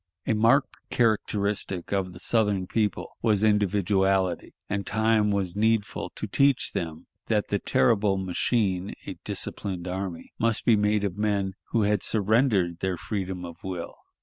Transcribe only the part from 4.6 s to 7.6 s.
and time was needful to teach them that the